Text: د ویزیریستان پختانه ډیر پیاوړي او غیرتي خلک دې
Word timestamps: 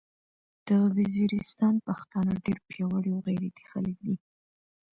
د 0.67 0.69
ویزیریستان 0.95 1.75
پختانه 1.87 2.33
ډیر 2.45 2.57
پیاوړي 2.69 3.09
او 3.15 3.21
غیرتي 3.27 3.63
خلک 3.71 3.95
دې 4.05 4.15